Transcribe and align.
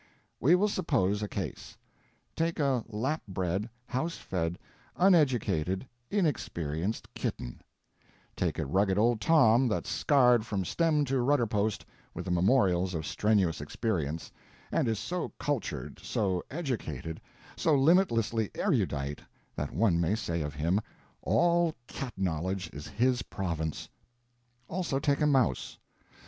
We 0.39 0.55
will 0.55 0.67
suppose 0.67 1.21
a 1.21 1.27
case: 1.27 1.77
take 2.35 2.59
a 2.59 2.83
lap 2.87 3.21
bred, 3.27 3.69
house 3.85 4.17
fed, 4.17 4.57
uneducated, 4.95 5.87
inexperienced 6.09 7.13
kitten; 7.13 7.61
take 8.35 8.57
a 8.57 8.65
rugged 8.65 8.97
old 8.97 9.21
Tom 9.21 9.67
that's 9.67 9.91
scarred 9.91 10.43
from 10.43 10.65
stem 10.65 11.05
to 11.05 11.21
rudder 11.21 11.45
post 11.45 11.85
with 12.15 12.25
the 12.25 12.31
memorials 12.31 12.95
of 12.95 13.05
strenuous 13.05 13.61
experience, 13.61 14.31
and 14.71 14.87
is 14.87 14.97
so 14.97 15.33
cultured, 15.39 15.99
so 16.01 16.41
educated, 16.49 17.21
so 17.55 17.75
limitlessly 17.75 18.49
erudite 18.55 19.21
that 19.55 19.69
one 19.71 20.01
may 20.01 20.15
say 20.15 20.41
of 20.41 20.55
him 20.55 20.81
"all 21.21 21.75
cat 21.85 22.13
knowledge 22.17 22.71
is 22.73 22.87
his 22.87 23.21
province"; 23.21 23.87
also, 24.67 24.97
take 24.97 25.21
a 25.21 25.27
mouse. 25.27 25.77